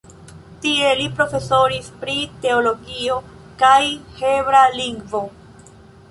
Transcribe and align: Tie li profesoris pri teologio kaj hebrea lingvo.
Tie 0.61 0.87
li 0.99 1.03
profesoris 1.17 1.89
pri 2.05 2.15
teologio 2.45 3.17
kaj 3.59 3.81
hebrea 4.23 4.63
lingvo. 4.79 5.21